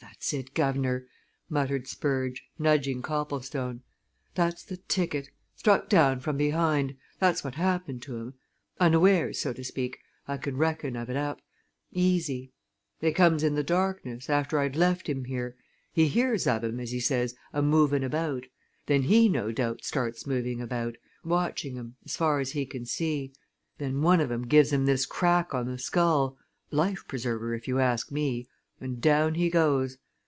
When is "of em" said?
16.46-16.78, 24.20-24.46